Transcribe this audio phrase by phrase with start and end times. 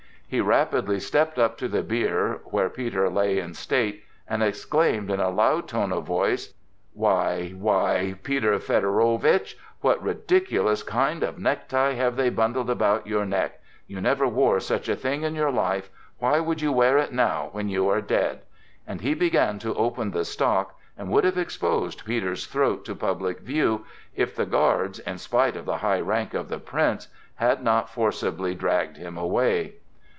[0.33, 5.19] He rapidly stepped up to the bier, where Peter lay in state, and exclaimed in
[5.19, 6.53] a loud tone of voice:
[6.93, 13.59] "Why, why, Peter Fedorowitch, what ridiculous kind of necktie have they bundled around your neck?
[13.87, 15.89] You never wore such a thing in your life;
[16.19, 18.39] why should you wear it now when you are dead?"
[18.87, 23.39] And he began to open the stock, and would have exposed Peter's throat to public
[23.41, 23.83] view,
[24.15, 28.55] if the guards, in spite of the high rank of the Prince, had not forcibly
[28.55, 29.73] dragged him away.